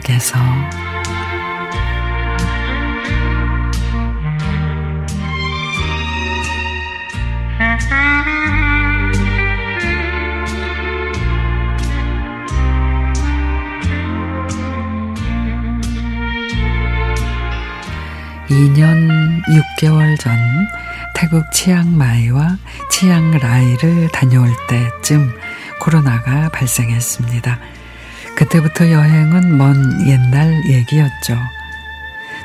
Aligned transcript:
속에서 0.00 0.36
(2년 18.48 19.42
6개월) 19.78 20.18
전 20.18 20.36
태국 21.14 21.50
치앙마이와 21.52 22.56
치앙라이를 22.90 24.08
다녀올 24.08 24.48
때쯤 24.68 25.30
코로나가 25.80 26.48
발생했습니다. 26.50 27.79
그때부터 28.40 28.90
여행은 28.90 29.58
먼 29.58 30.08
옛날 30.08 30.64
얘기였죠. 30.64 31.36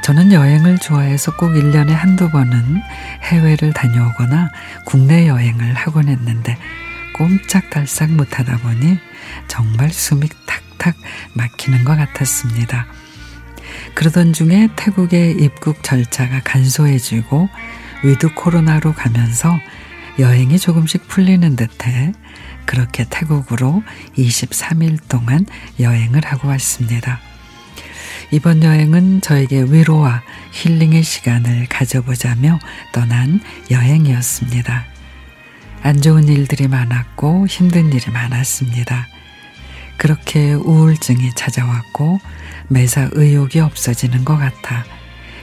저는 0.03 0.33
여행을 0.33 0.77
좋아해서 0.77 1.37
꼭 1.37 1.53
1년에 1.53 1.91
한두 1.91 2.29
번은 2.29 2.81
해외를 3.23 3.71
다녀오거나 3.71 4.51
국내 4.83 5.25
여행을 5.29 5.73
하곤 5.73 6.09
했는데 6.09 6.57
꼼짝달싹 7.13 8.11
못하다 8.11 8.57
보니 8.57 8.99
정말 9.47 9.89
숨이 9.89 10.27
탁탁 10.45 10.95
막히는 11.31 11.85
것 11.85 11.95
같았습니다. 11.95 12.87
그러던 13.93 14.33
중에 14.33 14.67
태국의 14.75 15.37
입국 15.39 15.81
절차가 15.81 16.41
간소해지고 16.43 17.47
위드 18.03 18.33
코로나로 18.33 18.91
가면서 18.91 19.57
여행이 20.17 20.59
조금씩 20.59 21.07
풀리는 21.07 21.55
듯해 21.55 22.13
그렇게 22.65 23.05
태국으로 23.09 23.83
23일 24.17 24.99
동안 25.07 25.45
여행을 25.79 26.25
하고 26.25 26.47
왔습니다. 26.49 27.19
이번 28.31 28.63
여행은 28.63 29.21
저에게 29.21 29.63
위로와 29.63 30.23
힐링의 30.51 31.03
시간을 31.03 31.67
가져보자며 31.69 32.59
떠난 32.91 33.39
여행이었습니다. 33.69 34.85
안 35.83 36.01
좋은 36.01 36.27
일들이 36.27 36.67
많았고 36.67 37.45
힘든 37.47 37.93
일이 37.93 38.09
많았습니다. 38.11 39.07
그렇게 39.97 40.53
우울증이 40.53 41.35
찾아왔고 41.35 42.19
매사 42.67 43.09
의욕이 43.11 43.59
없어지는 43.59 44.25
것 44.25 44.37
같아 44.37 44.83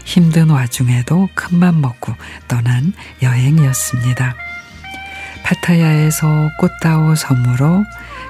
힘든 0.04 0.50
와중에도 0.50 1.28
큰맘 1.34 1.80
먹고 1.80 2.14
떠난 2.48 2.92
여행이었습니다. 3.22 4.41
파타야에서 5.52 6.50
꽃다오 6.58 7.14
섬으로 7.14 7.84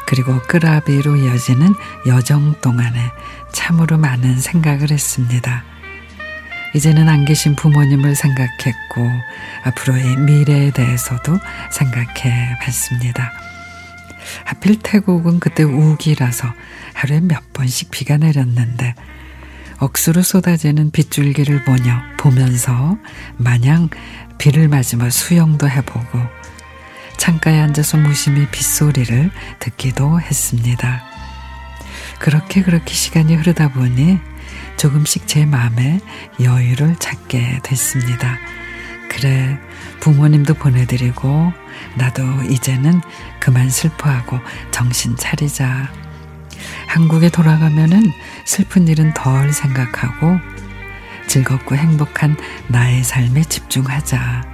그리고 0.07 0.41
끄라비로 0.43 1.17
이어지는 1.17 1.75
여정 2.07 2.61
동안에 2.61 2.99
참으로 3.53 3.97
많은 3.97 4.41
생각을 4.41 4.91
했습니다. 4.91 5.63
이제는 6.75 7.09
안 7.09 7.25
계신 7.25 7.55
부모님을 7.55 8.17
생각했고 8.17 9.09
앞으로의 9.65 10.17
미래에 10.17 10.71
대해서도 10.73 11.39
생각해 11.71 12.59
봤습니다. 12.61 13.31
하필 14.45 14.79
태국은 14.81 15.39
그때 15.39 15.63
우기라서 15.63 16.49
하루에 16.95 17.21
몇 17.21 17.53
번씩 17.53 17.91
비가 17.91 18.17
내렸는데 18.17 18.95
억수로 19.79 20.23
쏟아지는 20.23 20.91
빗줄기를 20.91 21.65
보며 21.65 22.03
보면서 22.19 22.97
마냥 23.37 23.91
비를 24.39 24.69
맞으며 24.69 25.11
수영도 25.11 25.69
해보고 25.69 26.19
창가에 27.23 27.61
앉아서 27.61 27.99
무심히 27.99 28.49
빗소리를 28.49 29.31
듣기도 29.61 30.21
했습니다. 30.21 31.05
그렇게 32.19 32.63
그렇게 32.63 32.93
시간이 32.93 33.37
흐르다 33.37 33.69
보니 33.69 34.19
조금씩 34.77 35.29
제 35.29 35.47
마음에 35.47 36.01
여유를 36.41 36.97
찾게 36.97 37.61
됐습니다. 37.63 38.39
그래, 39.09 39.57
부모님도 40.01 40.55
보내드리고, 40.55 41.53
나도 41.95 42.25
이제는 42.51 43.01
그만 43.39 43.71
슬퍼하고 43.71 44.41
정신 44.73 45.17
차리자. 45.17 45.93
한국에 46.89 47.29
돌아가면은 47.29 48.03
슬픈 48.45 48.89
일은 48.89 49.15
덜 49.15 49.53
생각하고, 49.53 50.41
즐겁고 51.29 51.77
행복한 51.77 52.37
나의 52.67 53.05
삶에 53.05 53.45
집중하자. 53.45 54.52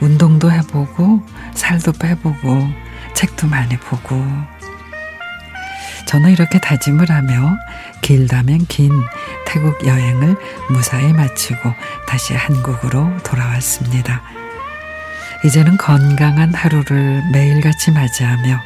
운동도 0.00 0.50
해보고, 0.50 1.22
살도 1.54 1.92
빼보고, 1.92 2.68
책도 3.14 3.46
많이 3.46 3.76
보고, 3.76 4.24
저는 6.06 6.30
이렇게 6.30 6.58
다짐을 6.58 7.10
하며 7.10 7.56
길다면 8.02 8.66
긴 8.66 8.90
태국 9.46 9.86
여행을 9.86 10.36
무사히 10.68 11.12
마치고 11.12 11.72
다시 12.06 12.34
한국으로 12.34 13.16
돌아왔습니다. 13.22 14.22
이제는 15.44 15.76
건강한 15.76 16.52
하루를 16.52 17.22
매일같이 17.32 17.92
맞이하며 17.92 18.60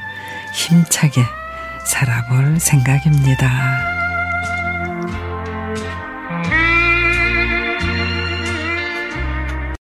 힘차게 0.54 1.22
살아볼 1.86 2.58
생각입니다. 2.58 3.93